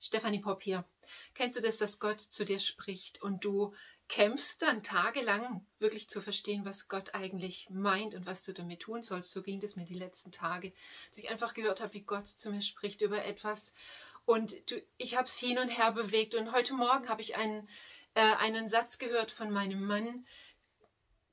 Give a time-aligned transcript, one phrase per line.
[0.00, 0.84] Stefanie Popp hier.
[1.34, 3.74] Kennst du das, dass Gott zu dir spricht und du
[4.08, 9.02] kämpfst dann tagelang wirklich zu verstehen, was Gott eigentlich meint und was du damit tun
[9.02, 9.32] sollst?
[9.32, 10.72] So ging das mir die letzten Tage,
[11.08, 13.72] dass ich einfach gehört habe, wie Gott zu mir spricht über etwas
[14.26, 17.68] und du, ich habe es hin und her bewegt und heute Morgen habe ich einen,
[18.14, 20.26] äh, einen Satz gehört von meinem Mann,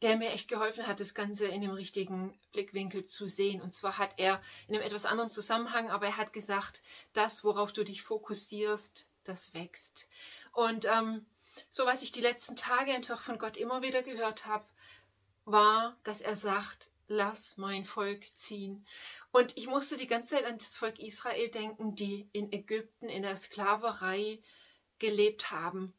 [0.04, 3.62] der mir echt geholfen hat, das Ganze in dem richtigen Blickwinkel zu sehen.
[3.62, 6.84] Und zwar hat er in einem etwas anderen Zusammenhang, aber er hat gesagt,
[7.14, 10.10] das, worauf du dich fokussierst, das wächst.
[10.52, 11.26] Und ähm,
[11.70, 14.66] so, was ich die letzten Tage einfach von Gott immer wieder gehört habe,
[15.46, 18.86] war, dass er sagt, lass mein Volk ziehen.
[19.32, 23.24] Und ich musste die ganze Zeit an das Volk Israel denken, die in Ägypten in
[23.24, 24.40] der Sklaverei
[25.00, 25.94] gelebt haben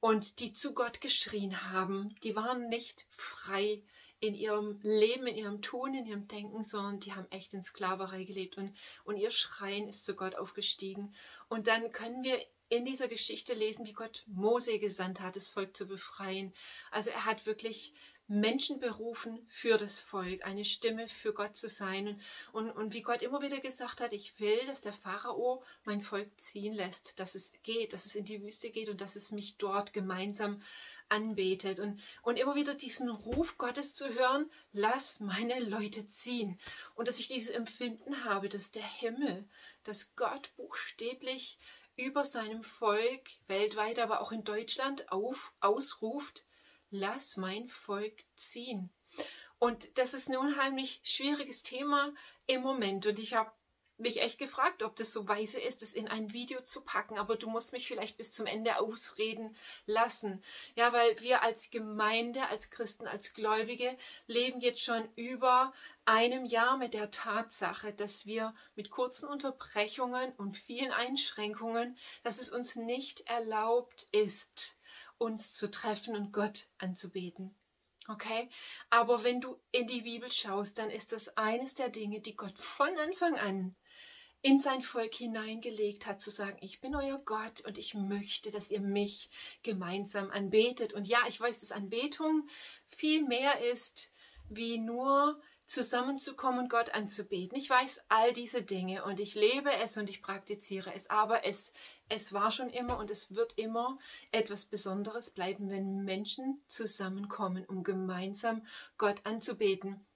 [0.00, 3.82] und die zu Gott geschrien haben, die waren nicht frei
[4.20, 8.24] in ihrem Leben, in ihrem Tun, in ihrem Denken, sondern die haben echt in Sklaverei
[8.24, 11.14] gelebt und, und ihr Schreien ist zu Gott aufgestiegen.
[11.48, 12.38] Und dann können wir
[12.68, 16.52] in dieser Geschichte lesen, wie Gott Mose gesandt hat, das Volk zu befreien.
[16.90, 17.92] Also er hat wirklich
[18.28, 22.20] Menschen berufen für das Volk, eine Stimme für Gott zu sein.
[22.52, 26.28] Und, und wie Gott immer wieder gesagt hat, ich will, dass der Pharao mein Volk
[26.38, 29.56] ziehen lässt, dass es geht, dass es in die Wüste geht und dass es mich
[29.56, 30.60] dort gemeinsam
[31.08, 31.80] anbetet.
[31.80, 36.60] Und, und immer wieder diesen Ruf Gottes zu hören, lass meine Leute ziehen.
[36.94, 39.48] Und dass ich dieses Empfinden habe, dass der Himmel,
[39.84, 41.58] dass Gott buchstäblich
[41.96, 46.44] über seinem Volk weltweit, aber auch in Deutschland auf, ausruft,
[46.90, 48.90] lass mein Volk ziehen.
[49.58, 52.12] Und das ist ein unheimlich schwieriges Thema
[52.46, 53.06] im Moment.
[53.06, 53.50] Und ich habe
[53.98, 57.18] mich echt gefragt, ob das so weise ist, es in ein Video zu packen.
[57.18, 60.42] Aber du musst mich vielleicht bis zum Ende ausreden lassen.
[60.76, 63.96] Ja, weil wir als Gemeinde, als Christen, als Gläubige
[64.28, 65.72] leben jetzt schon über
[66.04, 72.50] einem Jahr mit der Tatsache, dass wir mit kurzen Unterbrechungen und vielen Einschränkungen, dass es
[72.50, 74.77] uns nicht erlaubt ist,
[75.18, 77.54] uns zu treffen und Gott anzubeten.
[78.08, 78.48] Okay?
[78.90, 82.58] Aber wenn du in die Bibel schaust, dann ist das eines der Dinge, die Gott
[82.58, 83.76] von Anfang an
[84.40, 88.70] in sein Volk hineingelegt hat, zu sagen, ich bin euer Gott und ich möchte, dass
[88.70, 89.30] ihr mich
[89.62, 90.94] gemeinsam anbetet.
[90.94, 92.48] Und ja, ich weiß, dass Anbetung
[92.86, 94.12] viel mehr ist,
[94.48, 97.58] wie nur zusammenzukommen und Gott anzubeten.
[97.58, 101.72] Ich weiß all diese Dinge und ich lebe es und ich praktiziere es, aber es,
[102.08, 103.98] es war schon immer und es wird immer
[104.32, 110.06] etwas Besonderes bleiben, wenn Menschen zusammenkommen, um gemeinsam Gott anzubeten.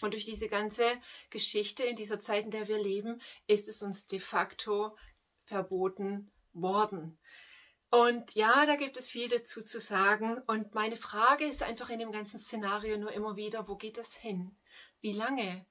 [0.00, 0.84] Und durch diese ganze
[1.30, 4.96] Geschichte in dieser Zeit, in der wir leben, ist es uns de facto
[5.44, 7.18] verboten worden.
[7.90, 10.38] Und ja, da gibt es viel dazu zu sagen.
[10.46, 14.14] Und meine Frage ist einfach in dem ganzen Szenario nur immer wieder, wo geht das
[14.14, 14.56] hin?
[15.00, 15.66] Wie lange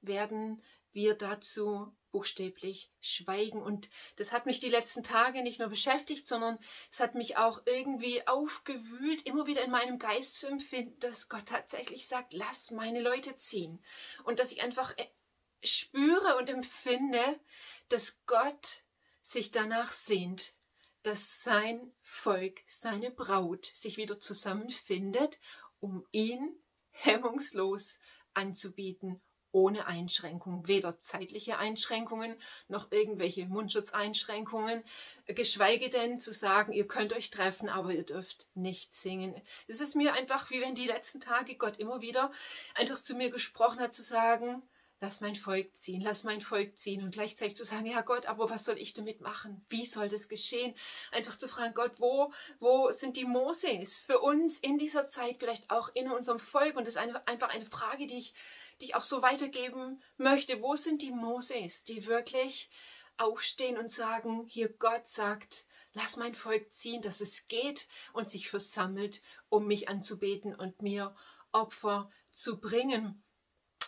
[0.00, 0.62] werden
[0.92, 3.60] wir dazu buchstäblich schweigen?
[3.60, 6.58] Und das hat mich die letzten Tage nicht nur beschäftigt, sondern
[6.90, 11.46] es hat mich auch irgendwie aufgewühlt, immer wieder in meinem Geist zu empfinden, dass Gott
[11.46, 13.82] tatsächlich sagt, lass meine Leute ziehen.
[14.24, 15.06] Und dass ich einfach äh,
[15.64, 17.40] spüre und empfinde,
[17.88, 18.84] dass Gott
[19.20, 20.54] sich danach sehnt,
[21.02, 25.40] dass sein Volk, seine Braut sich wieder zusammenfindet,
[25.80, 27.98] um ihn hemmungslos
[28.34, 29.20] anzubieten,
[29.52, 32.36] ohne Einschränkung, weder zeitliche Einschränkungen
[32.68, 34.82] noch irgendwelche Mundschutzeinschränkungen,
[35.26, 39.40] geschweige denn zu sagen, ihr könnt euch treffen, aber ihr dürft nicht singen.
[39.68, 42.32] Es ist mir einfach, wie wenn die letzten Tage Gott immer wieder
[42.74, 44.62] einfach zu mir gesprochen hat, zu sagen,
[45.02, 48.48] lass mein Volk ziehen, lass mein Volk ziehen und gleichzeitig zu sagen, ja Gott, aber
[48.48, 49.66] was soll ich damit machen?
[49.68, 50.74] Wie soll das geschehen?
[51.10, 55.68] Einfach zu fragen, Gott, wo, wo sind die Moses für uns in dieser Zeit, vielleicht
[55.70, 56.76] auch in unserem Volk?
[56.76, 58.34] Und das ist eine, einfach eine Frage, die ich,
[58.82, 60.60] die ich auch so weitergeben möchte.
[60.60, 62.68] Wo sind die Moses, die wirklich
[63.16, 68.50] aufstehen und sagen, hier Gott sagt, lass mein Volk ziehen, dass es geht und sich
[68.50, 71.14] versammelt, um mich anzubeten und mir
[71.52, 73.22] Opfer zu bringen.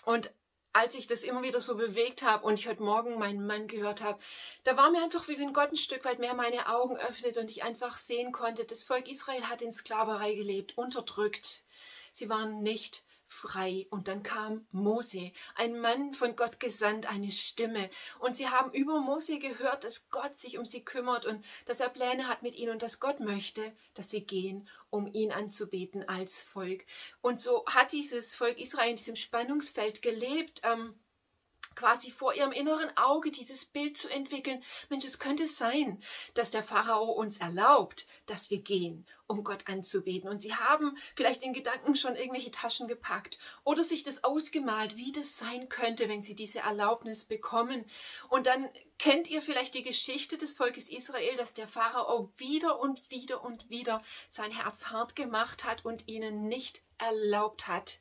[0.05, 0.33] Und
[0.73, 4.01] als ich das immer wieder so bewegt habe und ich heute Morgen meinen Mann gehört
[4.01, 4.23] habe,
[4.63, 7.51] da war mir einfach, wie wenn Gott ein Stück weit mehr meine Augen öffnet und
[7.51, 11.65] ich einfach sehen konnte, das Volk Israel hat in Sklaverei gelebt, unterdrückt.
[12.13, 13.04] Sie waren nicht
[13.35, 13.87] frei.
[13.91, 17.91] Und dann kam Mose, ein Mann von Gott gesandt, eine Stimme.
[18.19, 21.89] Und sie haben über Mose gehört, dass Gott sich um sie kümmert und dass er
[21.89, 26.41] Pläne hat mit ihnen und dass Gott möchte, dass sie gehen, um ihn anzubeten als
[26.41, 26.85] Volk.
[27.21, 30.61] Und so hat dieses Volk Israel in diesem Spannungsfeld gelebt.
[30.65, 30.95] Ähm,
[31.75, 34.63] quasi vor ihrem inneren Auge dieses Bild zu entwickeln.
[34.89, 36.03] Mensch, es könnte sein,
[36.35, 40.29] dass der Pharao uns erlaubt, dass wir gehen, um Gott anzubeten.
[40.29, 45.13] Und sie haben vielleicht in Gedanken schon irgendwelche Taschen gepackt oder sich das ausgemalt, wie
[45.13, 47.85] das sein könnte, wenn sie diese Erlaubnis bekommen.
[48.29, 48.69] Und dann
[48.99, 53.71] kennt ihr vielleicht die Geschichte des Volkes Israel, dass der Pharao wieder und wieder und
[53.71, 57.99] wieder sein Herz hart gemacht hat und ihnen nicht erlaubt hat,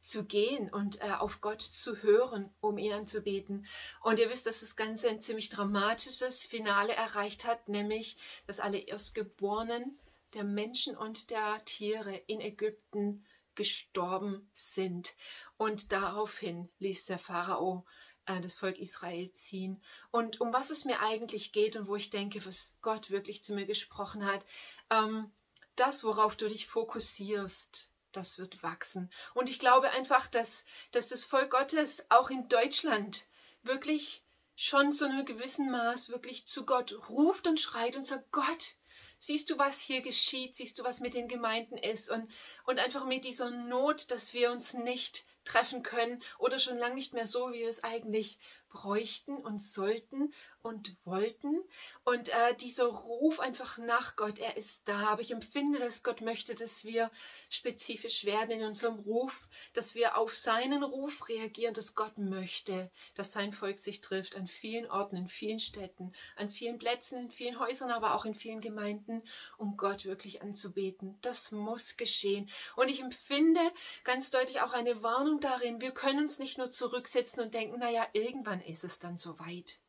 [0.00, 3.66] zu gehen und äh, auf Gott zu hören, um ihn anzubeten.
[4.02, 8.16] Und ihr wisst, dass das Ganze ein ziemlich dramatisches Finale erreicht hat, nämlich,
[8.46, 9.98] dass alle Erstgeborenen
[10.34, 13.24] der Menschen und der Tiere in Ägypten
[13.54, 15.14] gestorben sind.
[15.56, 17.84] Und daraufhin ließ der Pharao
[18.26, 19.82] äh, das Volk Israel ziehen.
[20.10, 23.54] Und um was es mir eigentlich geht und wo ich denke, was Gott wirklich zu
[23.54, 24.44] mir gesprochen hat,
[24.90, 25.32] ähm,
[25.74, 29.10] das, worauf du dich fokussierst, das wird wachsen.
[29.34, 33.26] Und ich glaube einfach, dass, dass das Volk Gottes auch in Deutschland
[33.62, 34.22] wirklich
[34.56, 38.74] schon zu einem gewissen Maß wirklich zu Gott ruft und schreit und sagt, Gott,
[39.18, 42.30] siehst du, was hier geschieht, siehst du, was mit den Gemeinden ist und,
[42.64, 47.14] und einfach mit dieser Not, dass wir uns nicht treffen können oder schon lange nicht
[47.14, 48.38] mehr so, wie wir es eigentlich
[48.68, 50.32] bräuchten und sollten
[50.62, 51.62] und wollten.
[52.04, 55.08] Und äh, dieser Ruf einfach nach Gott, er ist da.
[55.08, 57.10] Aber ich empfinde, dass Gott möchte, dass wir
[57.48, 63.32] spezifisch werden in unserem Ruf, dass wir auf seinen Ruf reagieren, dass Gott möchte, dass
[63.32, 67.58] sein Volk sich trifft an vielen Orten, in vielen Städten, an vielen Plätzen, in vielen
[67.58, 69.22] Häusern, aber auch in vielen Gemeinden,
[69.56, 71.18] um Gott wirklich anzubeten.
[71.22, 72.50] Das muss geschehen.
[72.76, 73.60] Und ich empfinde
[74.04, 78.06] ganz deutlich auch eine Warnung darin, wir können uns nicht nur zurücksetzen und denken, naja,
[78.12, 79.80] irgendwann ist es dann soweit.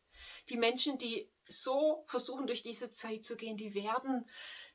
[0.50, 4.30] Die Menschen, die so versuchen, durch diese Zeit zu gehen, die werden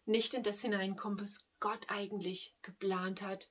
[0.07, 3.49] nicht in das hineinkommen, was Gott eigentlich geplant hat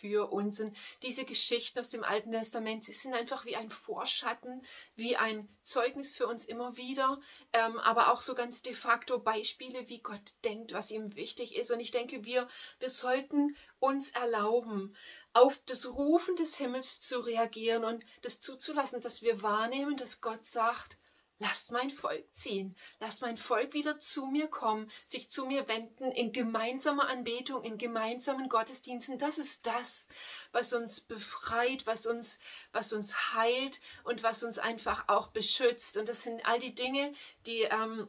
[0.00, 0.60] für uns.
[0.60, 4.62] Und diese Geschichten aus dem Alten Testament, sie sind einfach wie ein Vorschatten,
[4.94, 7.20] wie ein Zeugnis für uns immer wieder,
[7.52, 11.70] ähm, aber auch so ganz de facto Beispiele, wie Gott denkt, was ihm wichtig ist.
[11.70, 12.48] Und ich denke, wir,
[12.78, 14.96] wir sollten uns erlauben,
[15.32, 20.44] auf das Rufen des Himmels zu reagieren und das zuzulassen, dass wir wahrnehmen, dass Gott
[20.44, 20.98] sagt,
[21.42, 26.12] Lasst mein Volk ziehen, lasst mein Volk wieder zu mir kommen, sich zu mir wenden
[26.12, 29.18] in gemeinsamer Anbetung, in gemeinsamen Gottesdiensten.
[29.18, 30.06] Das ist das,
[30.52, 32.38] was uns befreit, was uns,
[32.70, 35.96] was uns heilt und was uns einfach auch beschützt.
[35.96, 37.12] Und das sind all die Dinge,
[37.44, 38.06] die ähm,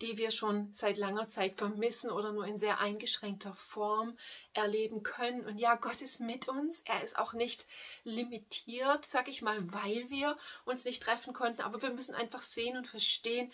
[0.00, 4.16] die wir schon seit langer Zeit vermissen oder nur in sehr eingeschränkter Form
[4.52, 5.44] erleben können.
[5.46, 6.82] Und ja, Gott ist mit uns.
[6.84, 7.66] Er ist auch nicht
[8.04, 11.62] limitiert, sag ich mal, weil wir uns nicht treffen konnten.
[11.62, 13.52] Aber wir müssen einfach sehen und verstehen,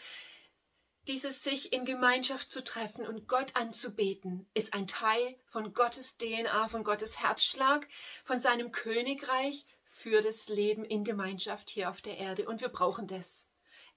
[1.08, 6.68] dieses sich in Gemeinschaft zu treffen und Gott anzubeten, ist ein Teil von Gottes DNA,
[6.68, 7.88] von Gottes Herzschlag,
[8.22, 12.48] von seinem Königreich für das Leben in Gemeinschaft hier auf der Erde.
[12.48, 13.48] Und wir brauchen das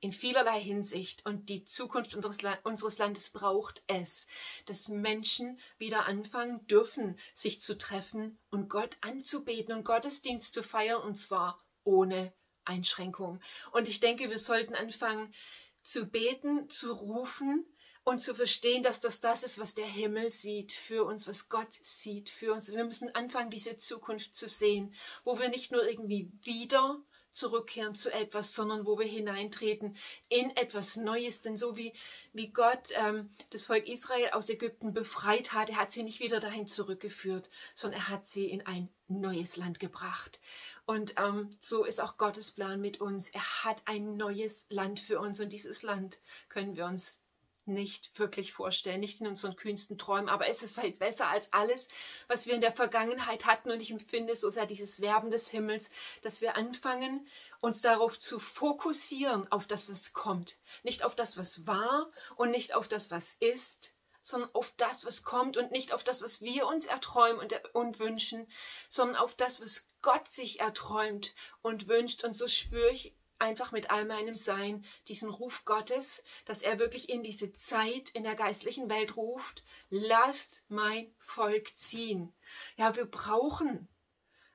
[0.06, 4.28] in vielerlei Hinsicht und die Zukunft unseres Landes braucht es,
[4.68, 11.02] dass Menschen wieder anfangen dürfen, sich zu treffen und Gott anzubeten und Gottesdienst zu feiern
[11.02, 12.32] und zwar ohne
[12.66, 13.42] Einschränkung.
[13.72, 15.34] Und ich denke, wir sollten anfangen
[15.82, 17.66] zu beten, zu rufen
[18.04, 21.74] und zu verstehen, dass das das ist, was der Himmel sieht für uns, was Gott
[21.74, 22.72] sieht für uns.
[22.72, 24.94] Wir müssen anfangen, diese Zukunft zu sehen,
[25.24, 27.04] wo wir nicht nur irgendwie wieder
[27.36, 29.98] zurückkehren zu etwas, sondern wo wir hineintreten
[30.30, 31.42] in etwas Neues.
[31.42, 31.94] Denn so wie,
[32.34, 36.40] wie Gott ähm, das Volk Israel aus Ägypten befreit hat, er hat sie nicht wieder
[36.40, 40.40] dahin zurückgeführt, sondern er hat sie in ein neues Land gebracht.
[40.86, 43.30] Und ähm, so ist auch Gottes Plan mit uns.
[43.30, 47.20] Er hat ein neues Land für uns und dieses Land können wir uns
[47.68, 51.88] nicht wirklich vorstellen, nicht in unseren kühnsten Träumen, aber es ist weit besser als alles,
[52.28, 53.72] was wir in der Vergangenheit hatten.
[53.72, 55.90] Und ich empfinde so sehr dieses Werben des Himmels,
[56.22, 57.28] dass wir anfangen,
[57.62, 60.58] uns darauf zu fokussieren, auf das, was kommt.
[60.84, 65.24] Nicht auf das, was war und nicht auf das, was ist, sondern auf das, was
[65.24, 68.48] kommt und nicht auf das, was wir uns erträumen und, und wünschen,
[68.90, 72.24] sondern auf das, was Gott sich erträumt und wünscht.
[72.24, 77.10] Und so spüre ich einfach mit all meinem Sein diesen Ruf Gottes, dass er wirklich
[77.10, 82.34] in diese Zeit in der geistlichen Welt ruft, lasst mein Volk ziehen.
[82.78, 83.88] Ja, wir brauchen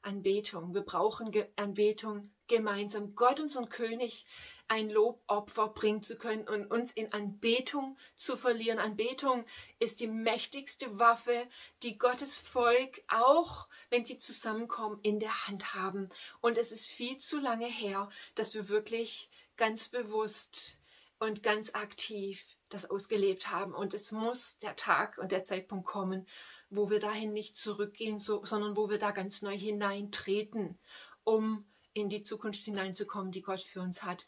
[0.03, 3.15] Anbetung, wir brauchen Anbetung gemeinsam.
[3.15, 4.27] Gott, unseren König,
[4.69, 8.79] ein Lobopfer bringen zu können und uns in Anbetung zu verlieren.
[8.79, 9.45] Anbetung
[9.79, 11.49] ist die mächtigste Waffe,
[11.83, 16.09] die Gottes Volk auch, wenn sie zusammenkommen, in der Hand haben.
[16.41, 20.79] Und es ist viel zu lange her, dass wir wirklich ganz bewusst
[21.19, 23.75] und ganz aktiv das ausgelebt haben.
[23.75, 26.27] Und es muss der Tag und der Zeitpunkt kommen,
[26.71, 30.79] wo wir dahin nicht zurückgehen, so, sondern wo wir da ganz neu hineintreten,
[31.25, 34.27] um in die Zukunft hineinzukommen, die Gott für uns hat.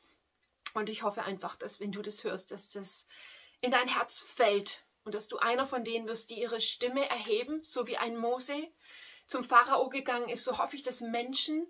[0.75, 3.07] Und ich hoffe einfach, dass wenn du das hörst, dass das
[3.61, 7.63] in dein Herz fällt und dass du einer von denen wirst, die ihre Stimme erheben,
[7.63, 8.69] so wie ein Mose
[9.27, 10.45] zum Pharao gegangen ist.
[10.45, 11.67] So hoffe ich, dass Menschen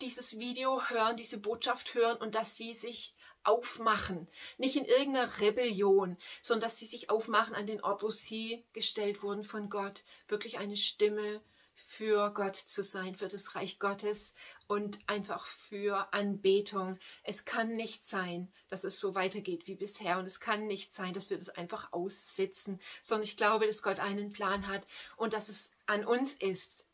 [0.00, 3.14] dieses Video hören, diese Botschaft hören und dass sie sich
[3.44, 4.28] aufmachen.
[4.56, 9.22] Nicht in irgendeiner Rebellion, sondern dass sie sich aufmachen an den Ort, wo sie gestellt
[9.22, 10.04] wurden von Gott.
[10.28, 11.40] Wirklich eine Stimme
[11.86, 14.34] für Gott zu sein, für das Reich Gottes
[14.66, 16.98] und einfach für Anbetung.
[17.22, 21.14] Es kann nicht sein, dass es so weitergeht wie bisher und es kann nicht sein,
[21.14, 25.48] dass wir das einfach aussitzen, sondern ich glaube, dass Gott einen Plan hat und dass
[25.48, 26.84] es an uns ist,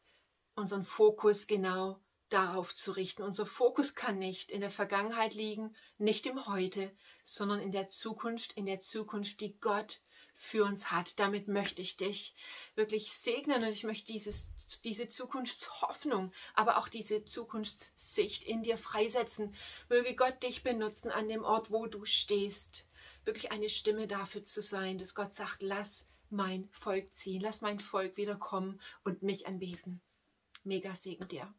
[0.54, 1.98] unseren Fokus genau
[2.34, 3.22] darauf zu richten.
[3.22, 6.90] Unser Fokus kann nicht in der Vergangenheit liegen, nicht im Heute,
[7.22, 10.00] sondern in der Zukunft, in der Zukunft, die Gott
[10.34, 11.18] für uns hat.
[11.20, 12.34] Damit möchte ich dich
[12.74, 14.48] wirklich segnen und ich möchte dieses,
[14.82, 19.54] diese Zukunftshoffnung, aber auch diese Zukunftssicht in dir freisetzen.
[19.88, 22.88] Möge Gott dich benutzen an dem Ort, wo du stehst.
[23.24, 27.80] Wirklich eine Stimme dafür zu sein, dass Gott sagt, lass mein Volk ziehen, lass mein
[27.80, 30.02] Volk wiederkommen und mich anbeten.
[30.64, 31.54] Mega Segen dir.